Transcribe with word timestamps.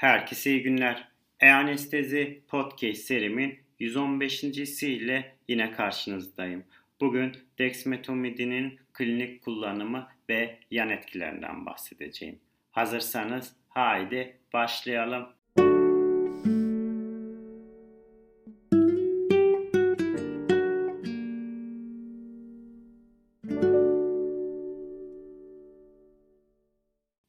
Herkese 0.00 0.50
iyi 0.50 0.62
günler. 0.62 1.08
E-Anestezi 1.40 2.42
Podcast 2.48 3.00
serimin 3.00 3.58
115. 3.78 4.44
ile 4.82 5.36
yine 5.48 5.72
karşınızdayım. 5.72 6.64
Bugün 7.00 7.36
dexmetomidinin 7.58 8.80
klinik 8.92 9.42
kullanımı 9.42 10.08
ve 10.28 10.58
yan 10.70 10.90
etkilerinden 10.90 11.66
bahsedeceğim. 11.66 12.38
Hazırsanız 12.70 13.56
haydi 13.68 14.36
başlayalım. 14.52 15.28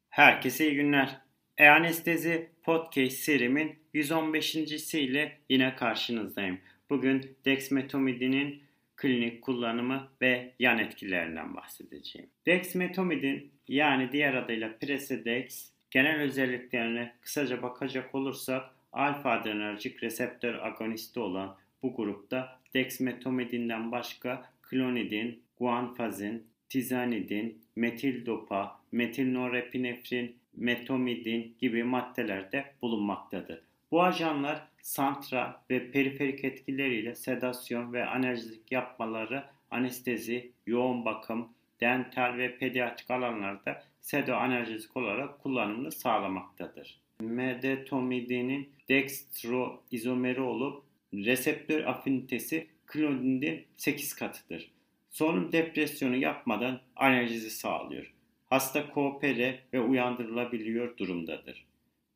Herkese 0.10 0.68
iyi 0.68 0.76
günler. 0.76 1.31
E-Anestezi 1.62 2.50
Podcast 2.64 3.18
serimin 3.18 3.76
115. 3.94 4.56
ile 4.94 5.38
yine 5.50 5.76
karşınızdayım. 5.76 6.60
Bugün 6.90 7.36
dexmetomidinin 7.46 8.64
klinik 8.96 9.42
kullanımı 9.42 10.08
ve 10.22 10.54
yan 10.60 10.80
etkilerinden 10.80 11.56
bahsedeceğim. 11.56 12.30
Dexmetomidin 12.46 13.52
yani 13.68 14.12
diğer 14.12 14.34
adıyla 14.34 14.78
Precedex 14.82 15.72
genel 15.92 16.22
özelliklerine 16.22 17.14
kısaca 17.22 17.62
bakacak 17.62 18.16
olursak 18.16 18.64
alfa 18.92 19.32
adrenerjik 19.32 20.04
reseptör 20.04 20.54
agonisti 20.54 21.20
olan 21.20 21.58
bu 21.84 21.96
grupta 21.96 22.60
dexmetomidinden 22.74 23.92
başka 23.92 24.52
klonidin, 24.62 25.44
guanfazin, 25.58 26.44
tizanidin, 26.70 27.62
metil 27.76 28.26
dopa, 28.26 28.82
metomidin 30.62 31.56
gibi 31.60 31.84
maddelerde 31.84 32.66
bulunmaktadır. 32.82 33.62
Bu 33.92 34.04
ajanlar 34.04 34.68
santral 34.82 35.54
ve 35.70 35.92
periferik 35.92 36.44
etkileriyle 36.44 37.16
sedasyon 37.16 37.94
ve 37.94 38.06
analjik 38.06 38.72
yapmaları 38.72 39.44
anestezi, 39.72 40.52
yoğun 40.66 41.06
bakım, 41.06 41.50
dental 41.82 42.38
ve 42.38 42.58
pediatrik 42.58 43.12
alanlarda 43.12 43.84
sedoanaljezik 44.00 44.98
olarak 44.98 45.40
kullanımını 45.40 45.92
sağlamaktadır. 45.92 47.02
Medetomidinin 47.20 48.70
dextro 48.90 49.84
izomeri 49.92 50.42
olup 50.42 50.84
reseptör 51.14 51.84
afinitesi 51.84 52.68
klonidin 52.86 53.66
8 53.78 54.14
katıdır. 54.14 54.72
Solunum 55.10 55.52
depresyonu 55.52 56.16
yapmadan 56.16 56.82
analjezi 56.96 57.50
sağlıyor. 57.50 58.14
Hasta 58.52 58.90
koopere 58.90 59.60
ve 59.74 59.80
uyandırılabiliyor 59.80 60.98
durumdadır. 60.98 61.66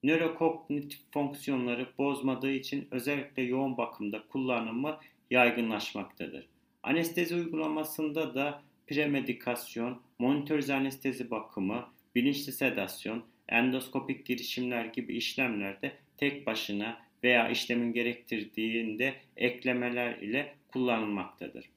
Nörokognitif 0.04 1.00
fonksiyonları 1.12 1.88
bozmadığı 1.98 2.52
için 2.52 2.88
özellikle 2.92 3.44
yoğun 3.44 3.78
bakımda 3.78 4.24
kullanımı 4.28 5.00
yaygınlaşmaktadır. 5.32 6.48
Anestezi 6.84 7.36
uygulamasında 7.36 8.36
da 8.36 8.62
premedikasyon, 8.88 10.02
monitörize 10.20 10.74
anestezi 10.74 11.32
bakımı, 11.32 11.86
bilinçli 12.16 12.52
sedasyon, 12.52 13.24
endoskopik 13.50 14.26
girişimler 14.26 14.86
gibi 14.86 15.16
işlemlerde 15.18 15.92
tek 16.18 16.48
başına 16.48 17.02
veya 17.24 17.50
işlemin 17.50 17.94
gerektirdiğinde 17.94 19.14
eklemeler 19.38 20.18
ile 20.18 20.56
kullanılmaktadır. 20.68 21.75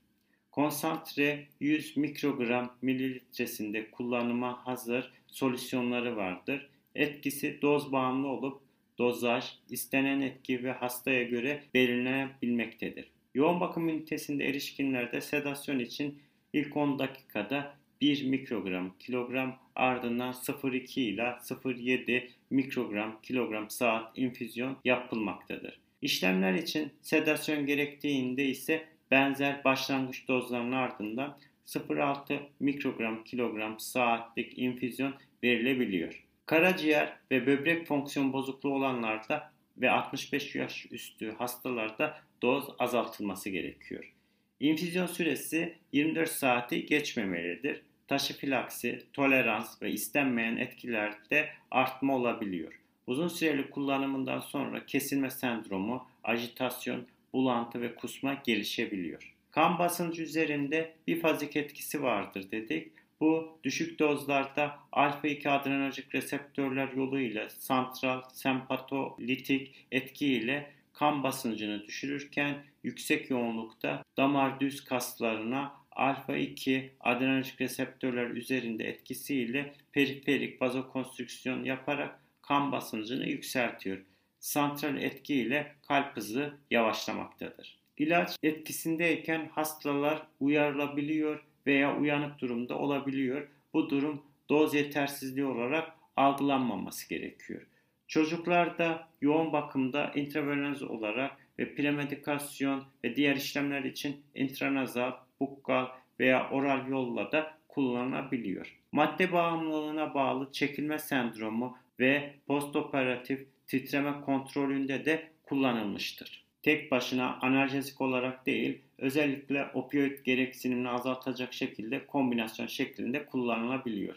Konsantre 0.58 1.46
100 1.60 1.96
mikrogram 1.96 2.76
mililitresinde 2.82 3.90
kullanıma 3.90 4.66
hazır 4.66 5.12
solüsyonları 5.26 6.16
vardır. 6.16 6.68
Etkisi 6.94 7.58
doz 7.62 7.92
bağımlı 7.92 8.28
olup 8.28 8.60
dozaj, 8.98 9.44
istenen 9.70 10.20
etki 10.20 10.64
ve 10.64 10.72
hastaya 10.72 11.22
göre 11.22 11.62
belirlenebilmektedir. 11.74 13.10
Yoğun 13.34 13.60
bakım 13.60 13.88
ünitesinde 13.88 14.44
erişkinlerde 14.48 15.20
sedasyon 15.20 15.78
için 15.78 16.18
ilk 16.52 16.76
10 16.76 16.98
dakikada 16.98 17.74
1 18.00 18.26
mikrogram 18.26 18.94
kilogram 18.98 19.58
ardından 19.74 20.32
0,2 20.32 21.00
ile 21.00 21.22
0,7 21.22 22.28
mikrogram 22.50 23.20
kilogram 23.22 23.70
saat 23.70 24.18
infüzyon 24.18 24.76
yapılmaktadır. 24.84 25.78
İşlemler 26.02 26.54
için 26.54 26.90
sedasyon 27.02 27.66
gerektiğinde 27.66 28.44
ise 28.44 28.97
benzer 29.10 29.64
başlangıç 29.64 30.28
dozlarının 30.28 30.72
ardından 30.72 31.38
0,6 31.66 32.38
mikrogram 32.60 33.24
kilogram 33.24 33.80
saatlik 33.80 34.58
infüzyon 34.58 35.14
verilebiliyor. 35.44 36.24
Karaciğer 36.46 37.12
ve 37.30 37.46
böbrek 37.46 37.86
fonksiyon 37.86 38.32
bozukluğu 38.32 38.74
olanlarda 38.74 39.52
ve 39.78 39.90
65 39.90 40.54
yaş 40.54 40.86
üstü 40.90 41.34
hastalarda 41.38 42.20
doz 42.42 42.64
azaltılması 42.78 43.50
gerekiyor. 43.50 44.12
İnfüzyon 44.60 45.06
süresi 45.06 45.74
24 45.92 46.30
saati 46.30 46.86
geçmemelidir. 46.86 47.82
Taşifilaksi, 48.08 49.02
tolerans 49.12 49.82
ve 49.82 49.92
istenmeyen 49.92 50.56
etkilerde 50.56 51.48
artma 51.70 52.16
olabiliyor. 52.16 52.80
Uzun 53.06 53.28
süreli 53.28 53.70
kullanımından 53.70 54.40
sonra 54.40 54.86
kesilme 54.86 55.30
sendromu, 55.30 56.08
ajitasyon, 56.24 57.06
bulantı 57.32 57.80
ve 57.80 57.94
kusma 57.94 58.34
gelişebiliyor. 58.44 59.34
Kan 59.50 59.78
basıncı 59.78 60.22
üzerinde 60.22 60.94
bir 61.06 61.20
fazik 61.20 61.56
etkisi 61.56 62.02
vardır 62.02 62.50
dedik. 62.50 62.92
Bu 63.20 63.58
düşük 63.64 63.98
dozlarda 63.98 64.78
alfa-2 64.92 65.48
adrenerjik 65.48 66.14
reseptörler 66.14 66.92
yoluyla 66.92 67.48
santral 67.50 68.22
sempatolitik 68.32 69.74
etki 69.92 70.26
ile 70.26 70.72
kan 70.92 71.22
basıncını 71.22 71.86
düşürürken 71.86 72.54
yüksek 72.82 73.30
yoğunlukta 73.30 74.02
damar 74.16 74.60
düz 74.60 74.84
kaslarına 74.84 75.72
alfa-2 75.92 76.88
adrenerjik 77.00 77.60
reseptörler 77.60 78.30
üzerinde 78.30 78.84
etkisiyle 78.84 79.74
periferik 79.92 80.62
vazokonstrüksiyon 80.62 81.64
yaparak 81.64 82.20
kan 82.42 82.72
basıncını 82.72 83.26
yükseltiyor 83.26 83.98
santral 84.40 85.02
etki 85.02 85.34
ile 85.34 85.74
kalp 85.88 86.16
hızı 86.16 86.54
yavaşlamaktadır. 86.70 87.78
İlaç 87.96 88.36
etkisindeyken 88.42 89.48
hastalar 89.52 90.26
uyarılabiliyor 90.40 91.44
veya 91.66 91.98
uyanık 91.98 92.38
durumda 92.38 92.78
olabiliyor. 92.78 93.48
Bu 93.74 93.90
durum 93.90 94.22
doz 94.48 94.74
yetersizliği 94.74 95.46
olarak 95.46 95.92
algılanmaması 96.16 97.08
gerekiyor. 97.08 97.62
Çocuklarda 98.08 99.08
yoğun 99.20 99.52
bakımda 99.52 100.12
intravenöz 100.14 100.82
olarak 100.82 101.36
ve 101.58 101.74
premedikasyon 101.74 102.84
ve 103.04 103.16
diğer 103.16 103.36
işlemler 103.36 103.84
için 103.84 104.16
intranazal, 104.34 105.12
bukkal 105.40 105.86
veya 106.20 106.50
oral 106.50 106.88
yolla 106.88 107.32
da 107.32 107.58
kullanılabiliyor. 107.68 108.78
Madde 108.92 109.32
bağımlılığına 109.32 110.14
bağlı 110.14 110.52
çekilme 110.52 110.98
sendromu 110.98 111.78
ve 112.00 112.34
postoperatif 112.46 113.46
titreme 113.68 114.20
kontrolünde 114.20 115.04
de 115.04 115.30
kullanılmıştır. 115.42 116.44
Tek 116.62 116.90
başına 116.90 117.38
analjezik 117.42 118.00
olarak 118.00 118.46
değil, 118.46 118.78
özellikle 118.98 119.66
opioid 119.74 120.24
gereksinimini 120.24 120.88
azaltacak 120.88 121.52
şekilde 121.52 122.06
kombinasyon 122.06 122.66
şeklinde 122.66 123.26
kullanılabiliyor. 123.26 124.16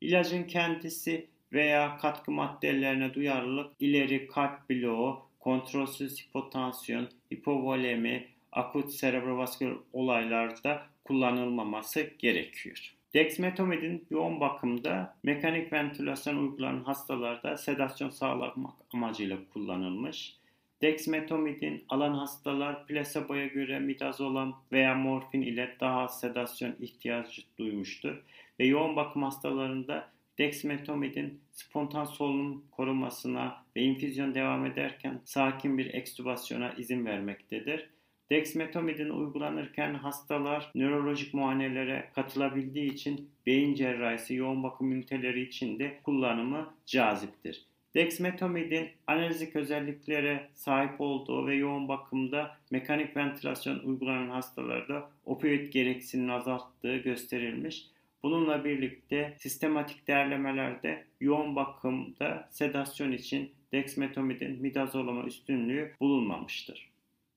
İlacın 0.00 0.44
kendisi 0.44 1.26
veya 1.52 1.98
katkı 1.98 2.30
maddelerine 2.30 3.14
duyarlılık 3.14 3.72
ileri 3.80 4.26
kalp 4.26 4.70
bloğu, 4.70 5.22
kontrolsüz 5.40 6.26
hipotansiyon, 6.26 7.08
hipovolemi, 7.34 8.28
akut 8.52 8.92
serebrovasküler 8.92 9.74
olaylarda 9.92 10.86
kullanılmaması 11.04 12.10
gerekiyor. 12.18 12.94
Dexmetomidin 13.14 14.06
yoğun 14.10 14.40
bakımda 14.40 15.16
mekanik 15.22 15.72
ventilasyon 15.72 16.36
uygulanan 16.36 16.84
hastalarda 16.84 17.56
sedasyon 17.56 18.10
sağlamak 18.10 18.74
amacıyla 18.94 19.38
kullanılmış. 19.52 20.36
Dexmetomidin 20.82 21.84
alan 21.88 22.14
hastalar 22.14 22.86
plaseboya 22.86 23.46
göre 23.46 23.78
midazolam 23.78 24.62
veya 24.72 24.94
morfin 24.94 25.42
ile 25.42 25.76
daha 25.80 26.08
sedasyon 26.08 26.74
ihtiyacı 26.80 27.42
duymuştur. 27.58 28.22
Ve 28.60 28.66
yoğun 28.66 28.96
bakım 28.96 29.22
hastalarında 29.22 30.08
dexmetomidin 30.38 31.40
spontan 31.50 32.04
solunum 32.04 32.64
korumasına 32.70 33.64
ve 33.76 33.80
infüzyon 33.80 34.34
devam 34.34 34.66
ederken 34.66 35.20
sakin 35.24 35.78
bir 35.78 35.94
ekstübasyona 35.94 36.72
izin 36.72 37.06
vermektedir. 37.06 37.90
Dexmetomidin 38.30 39.10
uygulanırken 39.10 39.94
hastalar 39.94 40.70
nörolojik 40.74 41.34
muayenelere 41.34 42.10
katılabildiği 42.14 42.92
için 42.92 43.30
beyin 43.46 43.74
cerrahisi 43.74 44.34
yoğun 44.34 44.62
bakım 44.62 44.92
üniteleri 44.92 45.42
için 45.42 45.78
de 45.78 46.00
kullanımı 46.02 46.74
caziptir. 46.86 47.66
Dexmetomidin 47.94 48.88
analizik 49.06 49.56
özelliklere 49.56 50.48
sahip 50.54 51.00
olduğu 51.00 51.46
ve 51.46 51.54
yoğun 51.54 51.88
bakımda 51.88 52.56
mekanik 52.70 53.16
ventilasyon 53.16 53.78
uygulanan 53.78 54.30
hastalarda 54.30 55.10
opioid 55.24 55.72
gereksinimini 55.72 56.32
azalttığı 56.32 56.96
gösterilmiş. 56.96 57.86
Bununla 58.22 58.64
birlikte 58.64 59.34
sistematik 59.38 60.08
değerlemelerde 60.08 61.04
yoğun 61.20 61.56
bakımda 61.56 62.48
sedasyon 62.50 63.12
için 63.12 63.50
dexmetomidin 63.72 64.62
midazolama 64.62 65.24
üstünlüğü 65.24 65.92
bulunmamıştır. 66.00 66.91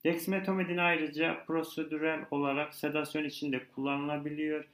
Dexmetomidin 0.06 0.78
ayrıca 0.78 1.44
prosedürel 1.48 2.20
olarak 2.32 2.76
sedasyon 2.76 3.24
içinde 3.24 3.62
kullanılabiliyor 3.76 4.66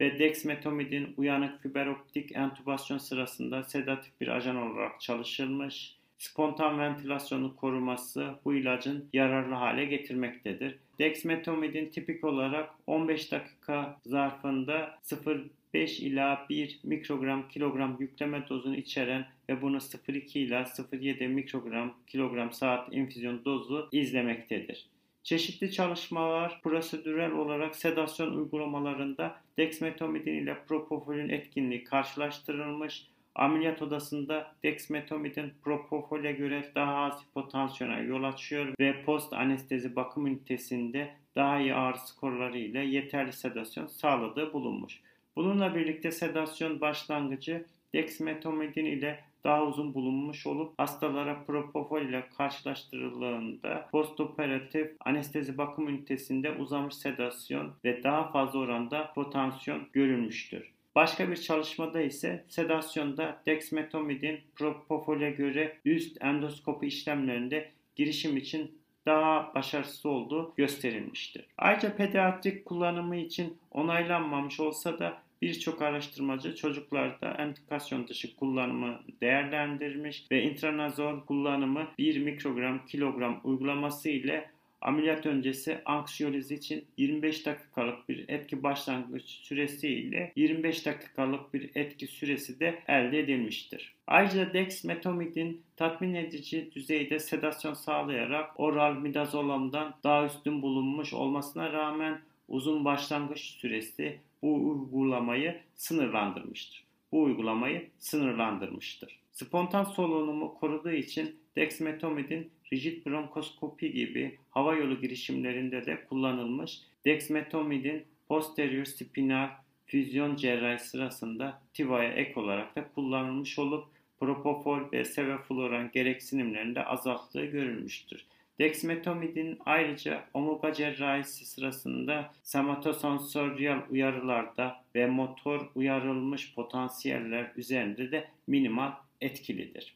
ve 0.00 0.18
dexmetomidin 0.18 1.14
uyanık 1.16 1.62
fiberoptik 1.62 2.36
entübasyon 2.36 2.98
sırasında 2.98 3.62
sedatif 3.62 4.20
bir 4.20 4.28
ajan 4.28 4.56
olarak 4.56 5.00
çalışılmış. 5.00 5.94
Spontan 6.18 6.78
ventilasyonu 6.78 7.56
koruması 7.56 8.34
bu 8.44 8.54
ilacın 8.54 9.08
yararlı 9.12 9.54
hale 9.54 9.84
getirmektedir. 9.84 10.78
Dexmetomidin 10.98 11.86
tipik 11.86 12.24
olarak 12.24 12.70
15 12.86 13.32
dakika 13.32 14.00
zarfında 14.06 14.98
0,5 15.04 16.02
ila 16.02 16.46
1 16.48 16.80
mikrogram 16.84 17.48
kilogram 17.48 17.96
yükleme 18.00 18.48
dozunu 18.48 18.76
içeren 18.76 19.26
ve 19.48 19.62
bunu 19.62 19.76
0,2 19.76 20.38
ila 20.38 20.62
0,7 20.62 21.28
mikrogram 21.28 21.94
kilogram 22.06 22.52
saat 22.52 22.94
infüzyon 22.94 23.44
dozu 23.44 23.88
izlemektedir. 23.92 24.86
Çeşitli 25.22 25.72
çalışmalar 25.72 26.60
prosedürel 26.62 27.32
olarak 27.32 27.76
sedasyon 27.76 28.36
uygulamalarında 28.36 29.40
dexmetomidin 29.58 30.34
ile 30.34 30.56
propofolin 30.68 31.28
etkinliği 31.28 31.84
karşılaştırılmış. 31.84 33.06
Ameliyat 33.34 33.82
odasında 33.82 34.54
dexmetomidin 34.62 35.52
propofole 35.62 36.32
göre 36.32 36.70
daha 36.74 36.94
az 36.94 37.22
hipotansiyona 37.24 37.98
yol 37.98 38.22
açıyor 38.22 38.74
ve 38.80 39.02
post 39.04 39.32
anestezi 39.32 39.96
bakım 39.96 40.26
ünitesinde 40.26 41.14
daha 41.36 41.60
iyi 41.60 41.74
ağrı 41.74 41.98
skorları 41.98 42.58
ile 42.58 42.80
yeterli 42.80 43.32
sedasyon 43.32 43.86
sağladığı 43.86 44.52
bulunmuş. 44.52 45.00
Bununla 45.36 45.74
birlikte 45.74 46.10
sedasyon 46.10 46.80
başlangıcı 46.80 47.64
dexmetomidin 47.94 48.84
ile 48.84 49.24
daha 49.48 49.64
uzun 49.64 49.94
bulunmuş 49.94 50.46
olup 50.46 50.78
hastalara 50.78 51.44
propofol 51.44 52.02
ile 52.02 52.24
karşılaştırıldığında 52.38 53.88
postoperatif 53.92 54.90
anestezi 55.04 55.58
bakım 55.58 55.88
ünitesinde 55.88 56.52
uzamış 56.52 56.94
sedasyon 56.94 57.72
ve 57.84 58.02
daha 58.02 58.30
fazla 58.32 58.58
oranda 58.58 59.12
potansiyon 59.14 59.82
görülmüştür. 59.92 60.72
Başka 60.94 61.30
bir 61.30 61.36
çalışmada 61.36 62.00
ise 62.00 62.44
sedasyonda 62.48 63.42
dexmetomidin 63.46 64.40
propofole 64.56 65.30
göre 65.30 65.76
üst 65.84 66.24
endoskopi 66.24 66.86
işlemlerinde 66.86 67.70
girişim 67.96 68.36
için 68.36 68.78
daha 69.06 69.54
başarısız 69.54 70.06
olduğu 70.06 70.52
gösterilmiştir. 70.56 71.44
Ayrıca 71.58 71.96
pediatrik 71.96 72.64
kullanımı 72.64 73.16
için 73.16 73.58
onaylanmamış 73.70 74.60
olsa 74.60 74.98
da 74.98 75.22
Birçok 75.42 75.82
araştırmacı 75.82 76.54
çocuklarda 76.54 77.30
endikasyon 77.30 78.08
dışı 78.08 78.36
kullanımı 78.36 79.00
değerlendirmiş 79.20 80.26
ve 80.30 80.42
intranazol 80.42 81.20
kullanımı 81.20 81.88
1 81.98 82.18
mikrogram 82.18 82.86
kilogram 82.86 83.40
uygulaması 83.44 84.08
ile 84.08 84.50
ameliyat 84.80 85.26
öncesi 85.26 85.78
anksiyoliz 85.84 86.50
için 86.50 86.84
25 86.96 87.46
dakikalık 87.46 88.08
bir 88.08 88.28
etki 88.28 88.62
başlangıç 88.62 89.24
süresi 89.24 89.88
ile 89.88 90.32
25 90.36 90.86
dakikalık 90.86 91.54
bir 91.54 91.70
etki 91.74 92.06
süresi 92.06 92.60
de 92.60 92.82
elde 92.88 93.18
edilmiştir. 93.18 93.94
Ayrıca 94.06 94.52
dexmetomidin 94.52 95.62
tatmin 95.76 96.14
edici 96.14 96.70
düzeyde 96.74 97.18
sedasyon 97.18 97.74
sağlayarak 97.74 98.60
oral 98.60 98.94
midazolamdan 98.94 99.94
daha 100.04 100.26
üstün 100.26 100.62
bulunmuş 100.62 101.12
olmasına 101.12 101.72
rağmen 101.72 102.20
uzun 102.48 102.84
başlangıç 102.84 103.40
süresi 103.40 104.18
bu 104.42 104.54
uygulamayı 104.54 105.60
sınırlandırmıştır. 105.74 106.84
Bu 107.12 107.22
uygulamayı 107.22 107.90
sınırlandırmıştır. 107.98 109.18
Spontan 109.32 109.84
solunumu 109.84 110.54
koruduğu 110.54 110.92
için 110.92 111.36
dexmetomidin 111.56 112.50
rigid 112.72 113.06
bronkoskopi 113.06 113.92
gibi 113.92 114.38
hava 114.50 114.74
yolu 114.74 115.00
girişimlerinde 115.00 115.86
de 115.86 116.04
kullanılmış. 116.04 116.80
Dexmetomidin 117.04 118.04
posterior 118.28 118.84
spinal 118.84 119.48
füzyon 119.86 120.36
cerrahi 120.36 120.78
sırasında 120.78 121.62
TIVA'ya 121.74 122.12
ek 122.12 122.40
olarak 122.40 122.76
da 122.76 122.88
kullanılmış 122.94 123.58
olup 123.58 123.84
propofol 124.20 124.92
ve 124.92 125.04
sevofluran 125.04 125.90
gereksinimlerinde 125.90 126.84
azalttığı 126.84 127.44
görülmüştür. 127.44 128.24
Dexmetomidin 128.58 129.58
ayrıca 129.66 130.24
omurga 130.34 130.72
cerrahisi 130.72 131.46
sırasında 131.46 132.34
somatosensoryal 132.42 133.80
uyarılarda 133.90 134.84
ve 134.94 135.06
motor 135.06 135.70
uyarılmış 135.74 136.54
potansiyeller 136.54 137.52
üzerinde 137.56 138.12
de 138.12 138.28
minimal 138.46 138.92
etkilidir. 139.20 139.94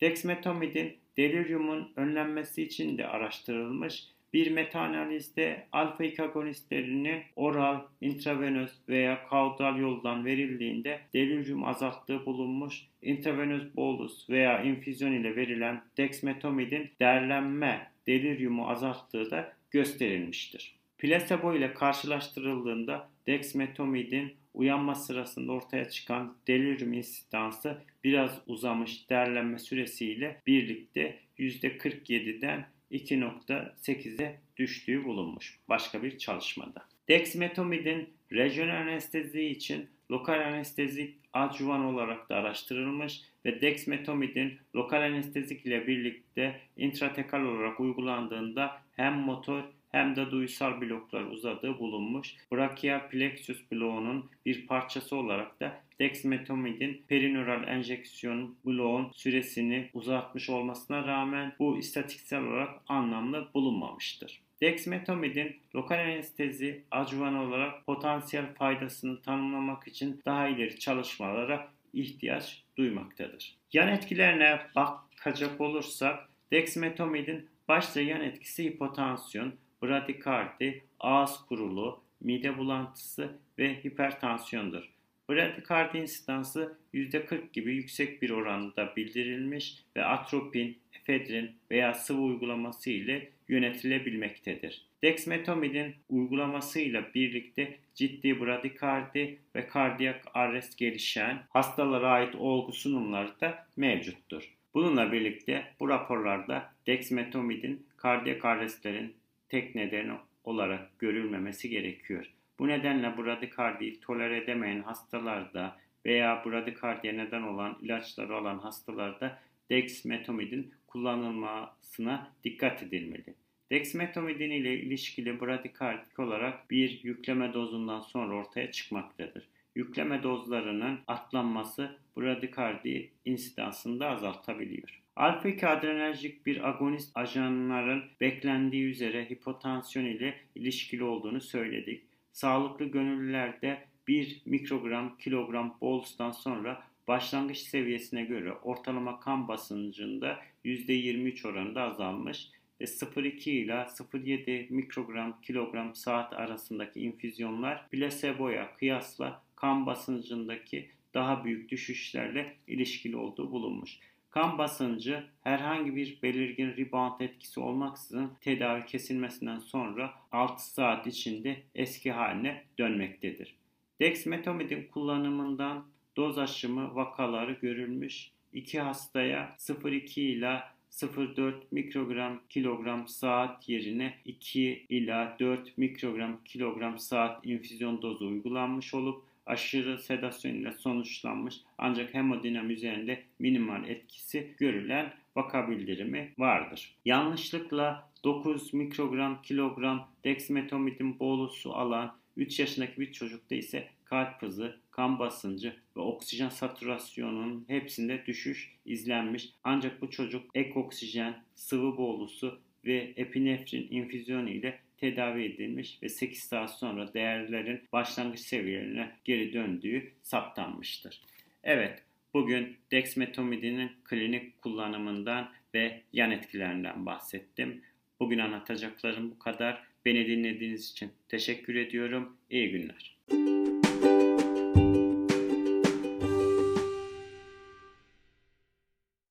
Dexmetomidin 0.00 0.96
deliriumun 1.16 1.92
önlenmesi 1.96 2.62
için 2.62 2.98
de 2.98 3.06
araştırılmış 3.06 4.06
bir 4.32 4.50
metaanalizde 4.50 5.66
alfa 5.72 6.04
ikagonistlerini 6.04 7.22
oral, 7.36 7.80
intravenöz 8.00 8.70
veya 8.88 9.28
kaudal 9.28 9.78
yoldan 9.78 10.24
verildiğinde 10.24 11.00
delirium 11.14 11.64
azalttığı 11.64 12.26
bulunmuş. 12.26 12.86
Intravenöz 13.02 13.76
bolus 13.76 14.30
veya 14.30 14.62
infüzyon 14.62 15.12
ile 15.12 15.36
verilen 15.36 15.82
dexmetomidin 15.96 16.90
derlenme 17.00 17.89
deliriumu 18.06 18.68
azalttığı 18.68 19.30
da 19.30 19.52
gösterilmiştir. 19.70 20.74
Plasebo 20.98 21.54
ile 21.54 21.74
karşılaştırıldığında 21.74 23.08
dexmetomidin 23.26 24.34
uyanma 24.54 24.94
sırasında 24.94 25.52
ortaya 25.52 25.88
çıkan 25.88 26.36
delirium 26.46 26.92
insidansı 26.92 27.78
biraz 28.04 28.38
uzamış 28.46 29.10
derlenme 29.10 29.58
süresiyle 29.58 30.42
birlikte 30.46 31.18
%47'den 31.38 32.66
2.8'e 32.92 34.40
düştüğü 34.56 35.04
bulunmuş 35.04 35.58
başka 35.68 36.02
bir 36.02 36.18
çalışmada. 36.18 36.84
Dexmetomidin 37.08 38.08
rejyonel 38.32 38.80
anestezi 38.80 39.44
için 39.44 39.88
lokal 40.10 40.40
anestezik 40.40 41.16
adjuvan 41.32 41.84
olarak 41.84 42.28
da 42.28 42.36
araştırılmış 42.36 43.22
ve 43.44 43.60
dexmetomidin 43.60 44.58
lokal 44.74 45.02
anestezik 45.02 45.66
ile 45.66 45.86
birlikte 45.86 46.60
intratekal 46.76 47.42
olarak 47.42 47.80
uygulandığında 47.80 48.82
hem 48.96 49.14
motor 49.14 49.62
hem 49.92 50.16
de 50.16 50.30
duysal 50.30 50.80
bloklar 50.80 51.22
uzadığı 51.22 51.78
bulunmuş. 51.78 52.34
Brachial 52.52 53.08
plexus 53.08 53.70
bloğunun 53.72 54.30
bir 54.46 54.66
parçası 54.66 55.16
olarak 55.16 55.60
da 55.60 55.80
dexmetomidin 56.00 57.02
perineural 57.08 57.68
enjeksiyon 57.68 58.56
bloğun 58.66 59.10
süresini 59.12 59.90
uzatmış 59.94 60.50
olmasına 60.50 61.06
rağmen 61.06 61.52
bu 61.58 61.78
istatistiksel 61.78 62.42
olarak 62.42 62.80
anlamlı 62.88 63.48
bulunmamıştır. 63.54 64.40
Dexmetomidin 64.62 65.56
lokal 65.74 65.98
anestezi 65.98 66.84
adjuvan 66.90 67.34
olarak 67.34 67.86
potansiyel 67.86 68.54
faydasını 68.54 69.22
tanımlamak 69.22 69.88
için 69.88 70.20
daha 70.26 70.48
ileri 70.48 70.78
çalışmalara 70.78 71.68
ihtiyaç 71.92 72.62
duymaktadır. 72.76 73.56
Yan 73.72 73.88
etkilerine 73.88 74.60
bakacak 74.76 75.60
olursak 75.60 76.28
dexmetomidin 76.52 77.48
başta 77.68 78.00
yan 78.00 78.20
etkisi 78.20 78.64
hipotansiyon, 78.64 79.52
bradikardi, 79.82 80.84
ağız 81.00 81.46
kurulu, 81.46 82.00
mide 82.20 82.58
bulantısı 82.58 83.38
ve 83.58 83.84
hipertansiyondur. 83.84 84.90
Bradikardi 85.30 85.98
insidansı 85.98 86.76
%40 86.94 87.52
gibi 87.52 87.74
yüksek 87.74 88.22
bir 88.22 88.30
oranda 88.30 88.96
bildirilmiş 88.96 89.76
ve 89.96 90.04
atropin, 90.04 90.78
efedrin 91.00 91.50
veya 91.70 91.94
sıvı 91.94 92.20
uygulaması 92.20 92.90
ile 92.90 93.30
yönetilebilmektedir. 93.48 94.84
Dexmetomidin 95.02 95.94
uygulamasıyla 96.08 97.04
birlikte 97.14 97.78
ciddi 97.94 98.40
bradikardi 98.40 99.38
ve 99.56 99.66
kardiyak 99.66 100.24
arrest 100.34 100.78
gelişen 100.78 101.42
hastalara 101.50 102.10
ait 102.10 102.34
olgu 102.34 102.72
sunumları 102.72 103.40
da 103.40 103.66
mevcuttur. 103.76 104.54
Bununla 104.74 105.12
birlikte 105.12 105.64
bu 105.80 105.88
raporlarda 105.88 106.72
dexmetomidin 106.86 107.86
kardiyak 107.96 108.44
arrestlerin 108.44 109.14
tek 109.48 109.74
nedeni 109.74 110.12
olarak 110.44 110.98
görülmemesi 110.98 111.68
gerekiyor. 111.68 112.30
Bu 112.60 112.68
nedenle 112.68 113.18
bradikardiyi 113.18 114.00
tolere 114.00 114.36
edemeyen 114.36 114.82
hastalarda 114.82 115.76
veya 116.06 116.44
bradikardiye 116.44 117.16
neden 117.16 117.42
olan 117.42 117.78
ilaçları 117.82 118.36
olan 118.36 118.58
hastalarda 118.58 119.38
dexmetomidin 119.70 120.74
kullanılmasına 120.86 122.32
dikkat 122.44 122.82
edilmeli. 122.82 123.34
Dexmetomidin 123.70 124.50
ile 124.50 124.80
ilişkili 124.80 125.40
bradikardik 125.40 126.18
olarak 126.18 126.70
bir 126.70 127.00
yükleme 127.02 127.54
dozundan 127.54 128.00
sonra 128.00 128.34
ortaya 128.34 128.72
çıkmaktadır. 128.72 129.48
Yükleme 129.74 130.22
dozlarının 130.22 130.98
atlanması 131.06 131.96
bradikardi 132.16 133.10
insidansını 133.24 134.00
da 134.00 134.08
azaltabiliyor. 134.08 135.00
Alfa-2 135.16 135.66
adrenerjik 135.66 136.46
bir 136.46 136.68
agonist 136.68 137.16
ajanların 137.16 138.04
beklendiği 138.20 138.84
üzere 138.84 139.30
hipotansiyon 139.30 140.06
ile 140.06 140.34
ilişkili 140.54 141.04
olduğunu 141.04 141.40
söyledik. 141.40 142.09
Sağlıklı 142.32 142.84
gönüllülerde 142.84 143.84
1 144.08 144.42
mikrogram 144.46 145.16
kilogram 145.18 145.76
bolustan 145.80 146.30
sonra 146.30 146.82
başlangıç 147.08 147.58
seviyesine 147.58 148.24
göre 148.24 148.52
ortalama 148.52 149.20
kan 149.20 149.48
basıncında 149.48 150.38
%23 150.64 151.48
oranında 151.48 151.82
azalmış 151.82 152.48
ve 152.80 152.84
0,2 152.84 153.50
ile 153.50 153.72
0,7 153.72 154.72
mikrogram 154.72 155.40
kilogram 155.42 155.94
saat 155.94 156.32
arasındaki 156.32 157.00
infüzyonlar 157.00 157.88
plaseboya 157.88 158.76
kıyasla 158.76 159.42
kan 159.56 159.86
basıncındaki 159.86 160.90
daha 161.14 161.44
büyük 161.44 161.70
düşüşlerle 161.70 162.56
ilişkili 162.66 163.16
olduğu 163.16 163.50
bulunmuş. 163.50 163.98
Kan 164.30 164.58
basıncı 164.58 165.24
herhangi 165.42 165.96
bir 165.96 166.22
belirgin 166.22 166.76
rebound 166.76 167.20
etkisi 167.20 167.60
olmaksızın 167.60 168.30
tedavi 168.40 168.86
kesilmesinden 168.86 169.58
sonra 169.58 170.14
6 170.32 170.70
saat 170.70 171.06
içinde 171.06 171.62
eski 171.74 172.12
haline 172.12 172.64
dönmektedir. 172.78 173.54
Dexmetomidin 174.00 174.88
kullanımından 174.92 175.86
doz 176.16 176.38
aşımı 176.38 176.94
vakaları 176.94 177.52
görülmüş. 177.52 178.30
İki 178.52 178.80
hastaya 178.80 179.56
0,2 179.58 180.20
ila 180.20 180.72
0,4 180.90 181.54
mikrogram 181.70 182.40
kilogram 182.48 183.08
saat 183.08 183.68
yerine 183.68 184.14
2 184.24 184.86
ila 184.88 185.36
4 185.40 185.78
mikrogram 185.78 186.44
kilogram 186.44 186.98
saat 186.98 187.46
infüzyon 187.46 188.02
dozu 188.02 188.26
uygulanmış 188.26 188.94
olup 188.94 189.29
aşırı 189.50 189.98
sedasyon 189.98 190.54
ile 190.54 190.72
sonuçlanmış 190.72 191.60
ancak 191.78 192.14
hemodinam 192.14 192.70
üzerinde 192.70 193.22
minimal 193.38 193.88
etkisi 193.88 194.54
görülen 194.58 195.12
vaka 195.36 195.70
bildirimi 195.70 196.32
vardır. 196.38 196.94
Yanlışlıkla 197.04 198.10
9 198.24 198.74
mikrogram 198.74 199.42
kilogram 199.42 200.08
dexmetomidin 200.24 201.18
bolusu 201.18 201.72
alan 201.72 202.16
3 202.36 202.60
yaşındaki 202.60 203.00
bir 203.00 203.12
çocukta 203.12 203.54
ise 203.54 203.88
kalp 204.04 204.42
hızı, 204.42 204.76
kan 204.90 205.18
basıncı 205.18 205.76
ve 205.96 206.00
oksijen 206.00 206.48
satürasyonunun 206.48 207.64
hepsinde 207.68 208.26
düşüş 208.26 208.74
izlenmiş. 208.86 209.48
Ancak 209.64 210.02
bu 210.02 210.10
çocuk 210.10 210.42
ek 210.54 210.72
oksijen, 210.74 211.42
sıvı 211.54 211.96
bolusu 211.96 212.60
ve 212.84 213.12
epinefrin 213.16 213.88
infüzyonu 213.90 214.50
ile 214.50 214.78
tedavi 215.00 215.44
edilmiş 215.44 216.02
ve 216.02 216.08
8 216.08 216.42
saat 216.42 216.78
sonra 216.78 217.14
değerlerin 217.14 217.80
başlangıç 217.92 218.40
seviyelerine 218.40 219.10
geri 219.24 219.52
döndüğü 219.52 220.12
saptanmıştır. 220.22 221.20
Evet, 221.64 222.02
bugün 222.34 222.76
dexmetomidinin 222.90 223.90
klinik 224.04 224.62
kullanımından 224.62 225.52
ve 225.74 226.02
yan 226.12 226.30
etkilerinden 226.30 227.06
bahsettim. 227.06 227.82
Bugün 228.20 228.38
anlatacaklarım 228.38 229.30
bu 229.30 229.38
kadar. 229.38 229.82
Beni 230.04 230.26
dinlediğiniz 230.26 230.90
için 230.90 231.10
teşekkür 231.28 231.74
ediyorum. 231.74 232.36
İyi 232.50 232.70
günler. 232.70 233.16